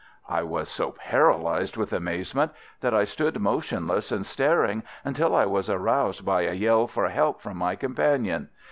[0.27, 5.69] I was so paralyzed with amazement that I stood motionless and staring until I was
[5.69, 8.49] aroused by a yell for help from my companion.